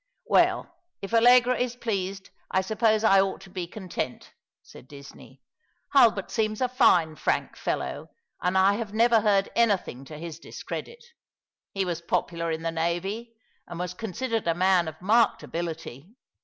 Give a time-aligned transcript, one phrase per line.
[0.25, 5.43] "Well, if Allegra is pleased, I suppose I ought to bo content," said Disney."
[5.93, 8.09] Hulbert seems a fine, frank fellow,
[8.41, 11.05] and I have never heard anything to his discredit.
[11.75, 13.35] He was popular in the navy,
[13.67, 16.09] and was considered a man of marked ability.